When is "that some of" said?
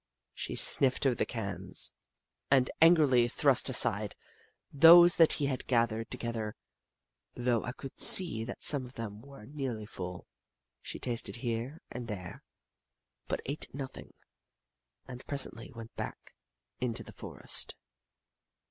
8.45-8.95